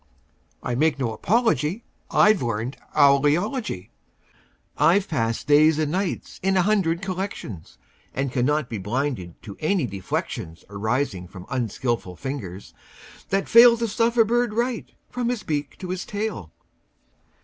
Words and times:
I 0.63 0.73
make 0.73 0.97
no 0.97 1.13
apology; 1.13 1.83
I've 2.09 2.41
learned 2.41 2.75
owl 2.95 3.21
eology. 3.21 3.89
I've 4.75 5.07
passed 5.07 5.45
days 5.45 5.77
and 5.77 5.91
nights 5.91 6.39
in 6.41 6.57
a 6.57 6.63
hundred 6.63 7.03
collections, 7.03 7.77
And 8.11 8.31
cannot 8.31 8.67
be 8.67 8.79
blinded 8.79 9.39
to 9.43 9.55
any 9.59 9.85
deflections 9.85 10.65
Arising 10.71 11.27
from 11.27 11.45
unskilful 11.51 12.15
fingers 12.15 12.73
that 13.29 13.47
fail 13.47 13.77
To 13.77 13.87
stuff 13.87 14.17
a 14.17 14.25
bird 14.25 14.55
right, 14.55 14.91
from 15.11 15.29
his 15.29 15.43
beak 15.43 15.77
to 15.77 15.89
his 15.89 16.03
tail. 16.03 16.51